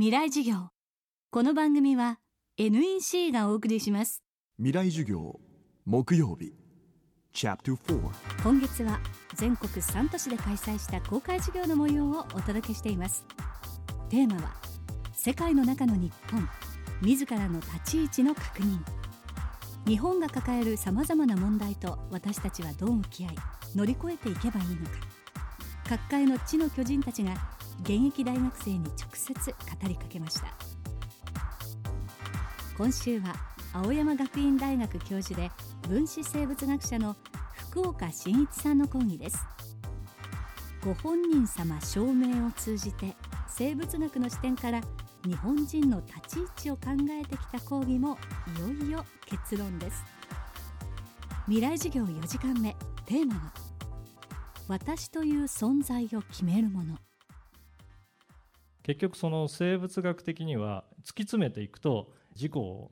[0.00, 0.68] 未来授業。
[1.32, 2.20] この番組は
[2.56, 4.22] NEC がお送りします。
[4.56, 5.40] 未来授業。
[5.86, 6.54] 木曜日。
[7.32, 8.10] チャプター
[8.44, 9.00] 今月は
[9.34, 13.24] 全国3都市で開催した公開授業の模様をお届けしています。
[14.08, 14.54] テーマは
[15.14, 16.48] 世界の中の日本
[17.02, 18.78] 自らの立ち位置の確認。
[19.84, 23.34] 日本が抱えるさまざまな問題と私たちはどう向き合い
[23.74, 24.92] 乗り越えていけばいいのか。
[25.88, 27.34] 各界の地の巨人たちが
[27.80, 29.56] 現役大学生に直接語
[29.88, 30.48] りかけました。
[32.76, 33.34] 今週は
[33.72, 35.50] 青山学院大学教授で
[35.88, 37.16] 分子生物学者の
[37.70, 39.44] 福岡伸一さんの講義です。
[40.84, 43.14] ご本人様証明を通じて
[43.48, 44.80] 生物学の視点から
[45.24, 48.16] 日本人の立ち位置を考えてきた講義も
[48.56, 50.04] いよいよ結論です。
[51.46, 52.76] 未来授業4時間目
[53.06, 53.52] テーマは
[54.68, 56.96] 私という存在を決めるもの。
[58.88, 62.90] 結局その生物学的には突き詰めていくと自己を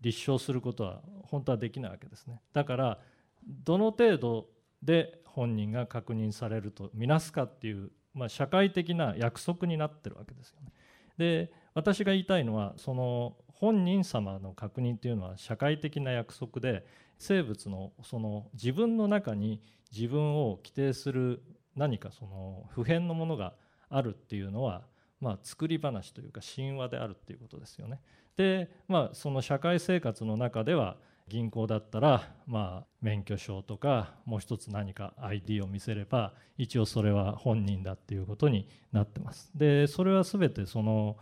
[0.00, 2.40] 立証することは本当はできないわけですね。
[2.52, 2.98] だから
[3.46, 4.48] どの程度
[4.82, 10.72] で本人が確認されるとみなすかっていう、まあ、社会的な約束になってるわけですよね。
[11.18, 16.84] で私が言いたいのはその本人様の確認っていうのは社会的な約束で
[17.16, 21.44] 生物のその自分の中に自分を規定する
[21.76, 23.54] 何かその普遍のものが
[23.88, 24.82] あるっていうのは
[25.20, 28.00] まあ、作り話というか神話であるっていうことですよね。
[28.36, 30.96] で、まあ、その社会生活の中では
[31.28, 39.50] 銀行だったら、まあ、免許証とかもう一つ何か ID を見せれば一応それは本人だっていうことになってます。
[39.54, 41.16] でそれは全てその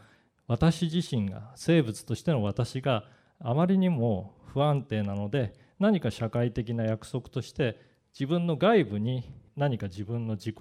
[0.46, 3.04] 私自身が生物としての私が
[3.40, 7.78] あまりにも不安定なので何か社会的な約束として
[8.12, 10.56] 自分の外部に何か自分の自己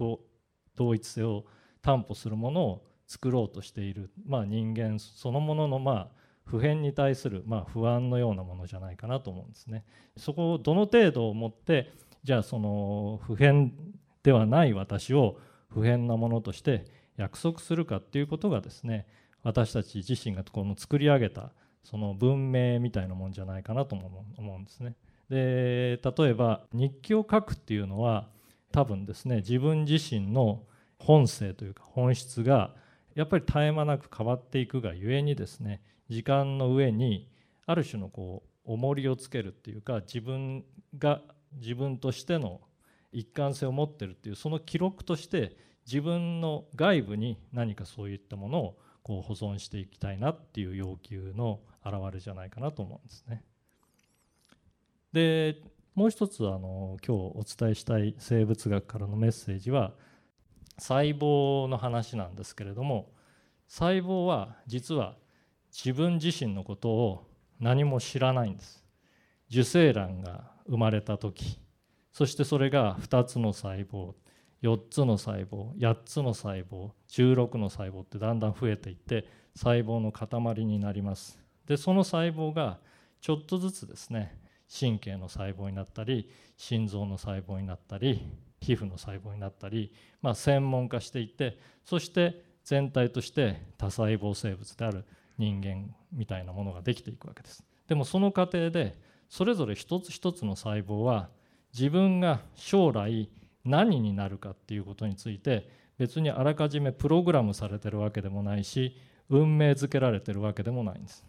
[0.74, 1.44] 同一性を
[1.80, 6.08] 担保するものを作ろうとしている、まあ、人間そのもののまあ
[6.44, 9.84] 普遍に対するまあ不安のようなものじゃないかなと思うんですね。
[10.16, 13.72] そこをどの程度をもってじゃあその普遍
[14.22, 16.84] ではない私を普遍なものとして
[17.16, 19.06] 約束するかっていうことがですね
[19.42, 21.52] 私たち自身がこの作り上げた
[21.84, 24.94] その文明みたいなもんじゃないかなとも思うんですね。
[25.28, 28.28] で例えば日記を書くっていうのは
[28.72, 30.62] 多分ですね自分自身の
[30.98, 32.74] 本性というか本質が
[33.16, 37.28] やっぱり絶え間なく変わっていくがゆえにですね時間の上に
[37.66, 40.64] ある種のこう重りをつけるっていうか自分
[40.98, 41.22] が
[41.54, 42.60] 自分としての
[43.12, 45.56] 一貫性を持ってるっていうその記録として
[45.86, 53.42] 自分の外部に何かそういったものをこう保存していきたいなっていう要求の表れじゃないかなと思うんですね。
[55.12, 55.62] で
[55.94, 59.94] もう一つあの今日お伝えしたい生物学からのメッセージは
[60.78, 63.10] 細胞の話なんですけれども
[63.68, 65.16] 細胞は実は
[65.72, 67.26] 自分自身のことを
[67.60, 68.84] 何も知らないんです。
[69.50, 71.58] 受精卵が生まれた時
[72.12, 74.14] そしてそれが2つの細胞
[74.62, 81.38] 4つの細胞8つの細胞16の細胞ってだんだん増えていって細胞の塊になります。
[81.66, 82.78] でその細胞が
[83.20, 88.26] ちょっとずつですね神経の細胞になったり心臓の細胞になったり
[88.60, 95.04] 皮膚の細胞になったり、まあ、専門化していってそして全体として多細胞生物である
[95.38, 97.62] 人間みたいなものができていくわけです。
[97.86, 101.28] でもその過程でそれぞれ一つ一つの細胞は
[101.72, 103.28] 自分が将来
[103.64, 105.68] 何になるかっていうことについて
[105.98, 108.96] 別にあらかじめプログラムされてるわけでもないし
[109.28, 111.24] 運命づけられてるわけでもないんです。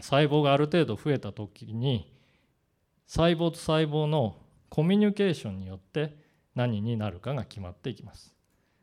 [0.00, 2.12] 細胞がある程度増えた時に
[3.06, 4.36] 細胞と細胞の
[4.68, 6.16] コミュニケーションによって
[6.54, 8.34] 何になるかが決まっていきます。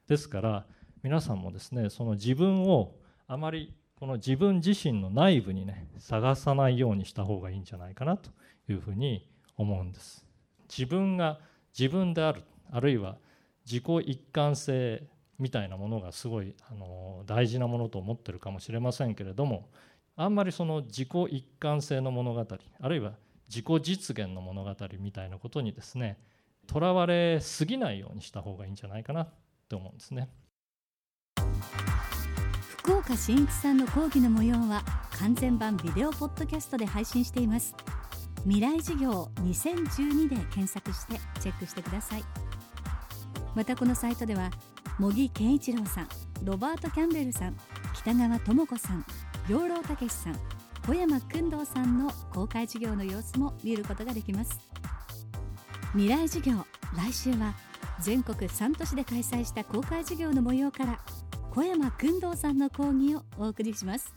[0.08, 0.66] ですから
[1.04, 2.96] 皆さんもですねその自分を
[3.28, 8.30] あまりこの自分自身の内部にね探さないようにした方がいいんじゃないかなと
[8.70, 10.26] いうふうに思うんです。
[10.70, 11.40] 自分が
[11.78, 13.18] 自分であるあるいは
[13.66, 15.04] 自己一貫性
[15.40, 19.70] みたいなものがすごいあの大事なものと思ってるかもしれませんけれども
[20.16, 22.46] あんまりその自己一貫性の物語
[22.80, 23.14] あるいは
[23.48, 26.18] 自己実現の物語みたいなことにですね
[26.68, 29.30] とらわれすぎないようにした方がいいんじゃないかなっ
[29.70, 30.30] て思うんですね。
[32.78, 34.84] 福岡伸一さんの講義の模様は
[35.18, 37.76] 完全版ビデオポッドキャストで配信しています。
[38.44, 42.24] 未来授業2012で検索してチェックしてください。
[43.56, 44.52] またこのサイトでは
[45.00, 46.08] 茂木健一郎さん
[46.44, 47.58] ロバート・キャンベルさん
[47.94, 49.06] 北川智子さん
[49.48, 50.36] 養老孟さん
[50.86, 51.95] 小山君堂さんの
[52.46, 54.60] 公開授業の様子も見ることができます。
[55.94, 56.64] 未来授業
[56.96, 57.56] 来週は
[58.00, 61.00] 全国3都市で開催した公開授業の模様から
[61.50, 64.14] 小山君堂さんの講義をお送りします。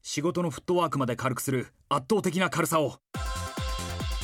[0.00, 2.94] 仕事のフットワークまで軽くする圧倒的な軽さを。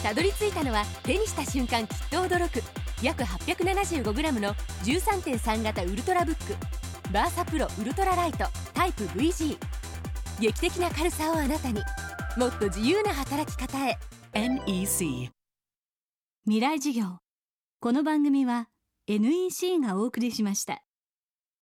[0.03, 2.63] たどり着いたのは手にした瞬間きっと驚く。
[3.03, 4.55] 約 875g の
[4.85, 6.57] 13.3型ウルトラブック。
[7.13, 9.59] バーサプロウルトラライトタイプ VG
[10.41, 11.83] 劇的な軽さをあなたに
[12.39, 13.99] もっと自由な働き方へ。
[14.33, 15.31] NEC
[16.45, 17.19] 未来事業。
[17.81, 18.69] この番組は
[19.07, 20.83] NEC がお送りしました。